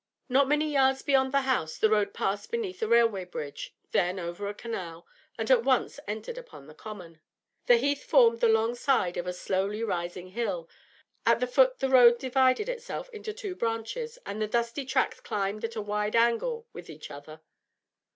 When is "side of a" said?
8.73-9.31